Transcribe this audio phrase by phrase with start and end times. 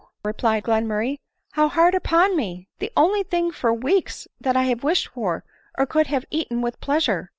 [0.23, 1.19] replied Glenmurray,
[1.51, 2.67] "how hard upon me!
[2.79, 5.43] the only, thing for weeks that I have wished for,
[5.77, 7.29] or could have eaten with pleasure